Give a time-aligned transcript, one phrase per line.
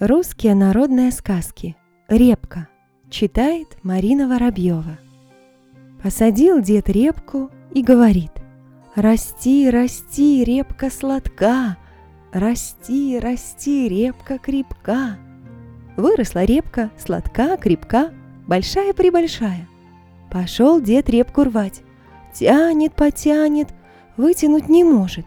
[0.00, 1.76] Русские народные сказки.
[2.08, 2.68] Репка.
[3.10, 4.98] Читает Марина Воробьева.
[6.02, 8.30] Посадил дед репку и говорит.
[8.94, 11.76] Расти, расти, репка сладка,
[12.32, 15.18] Расти, расти, репка крепка.
[15.98, 18.10] Выросла репка, сладка, крепка,
[18.46, 19.68] Большая-пребольшая.
[20.30, 21.82] Пошел дед репку рвать.
[22.32, 23.68] Тянет, потянет,
[24.16, 25.26] вытянуть не может.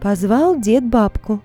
[0.00, 1.40] Позвал дед бабку.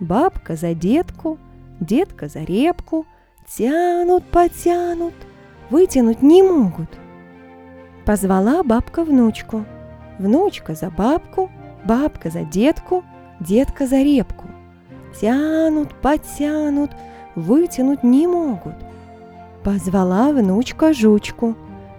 [0.00, 1.38] Бабка за детку,
[1.80, 3.06] детка за репку,
[3.48, 5.14] тянут, потянут,
[5.70, 6.88] вытянуть не могут.
[8.04, 9.64] Позвала бабка внучку.
[10.18, 11.50] Внучка за бабку,
[11.84, 13.04] бабка за детку,
[13.40, 14.44] детка за репку.
[15.20, 16.90] Тянут, потянут,
[17.34, 18.74] вытянуть не могут.
[19.62, 21.54] Позвала внучка жучку.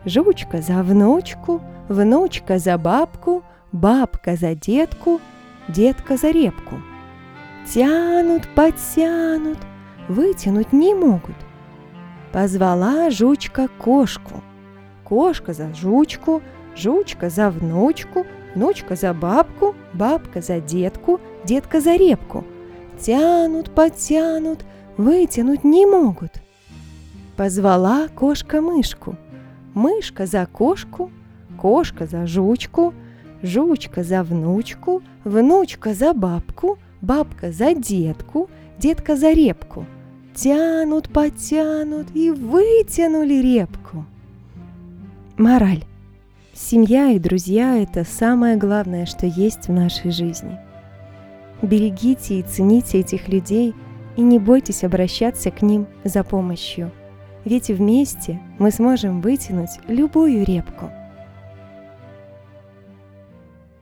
[0.06, 5.20] Жучка за внучку, внучка за бабку, бабка за детку,
[5.68, 6.76] детка за репку.
[7.74, 9.58] Тянут, потянут,
[10.08, 11.36] вытянуть не могут.
[12.32, 14.42] Позвала жучка кошку.
[15.04, 16.42] Кошка за жучку,
[16.78, 22.46] жучка за внучку, внучка за бабку, бабка за детку, детка за репку.
[23.00, 24.60] Тянут, потянут,
[24.96, 26.32] вытянуть не могут.
[27.36, 29.18] Позвала кошка мышку.
[29.74, 31.12] Мышка за кошку,
[31.58, 32.94] кошка за жучку,
[33.44, 39.86] жучка за внучку, внучка за бабку, бабка за детку, детка за репку.
[40.36, 44.06] Тянут, потянут и вытянули репку.
[45.38, 45.84] Мораль.
[46.54, 50.58] Семья и друзья– это самое главное, что есть в нашей жизни.
[51.62, 53.74] Берегите и цените этих людей
[54.16, 56.92] и не бойтесь обращаться к ним за помощью,
[57.46, 60.92] ведь вместе мы сможем вытянуть любую репку–